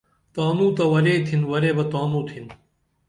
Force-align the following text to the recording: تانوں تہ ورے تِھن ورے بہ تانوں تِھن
تانوں 0.33 0.71
تہ 0.77 0.83
ورے 0.91 1.15
تِھن 1.25 1.41
ورے 1.49 1.71
بہ 1.77 1.83
تانوں 1.91 2.23
تِھن 2.29 2.45